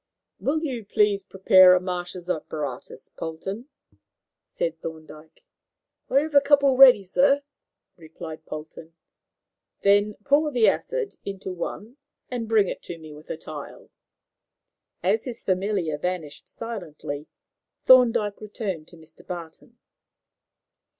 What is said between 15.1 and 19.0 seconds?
his familiar vanished silently, Thorndyke turned to